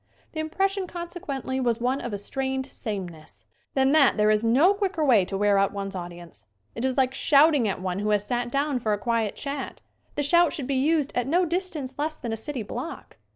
[0.31, 3.45] The impression conse quently was one of a strained sameness.
[3.75, 6.45] Than that there is no quicker way to wear out one's audience.
[6.73, 9.83] It is like shouting at one who has sat down for a quiet chat.
[10.15, 13.17] The shout should be used at no distance less than a city block.